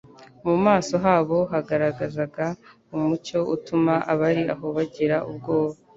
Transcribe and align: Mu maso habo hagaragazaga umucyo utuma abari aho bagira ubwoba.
Mu 0.45 0.55
maso 0.65 0.93
habo 1.05 1.37
hagaragazaga 1.51 2.45
umucyo 2.95 3.39
utuma 3.55 3.93
abari 4.11 4.43
aho 4.53 4.65
bagira 4.77 5.17
ubwoba. 5.29 5.75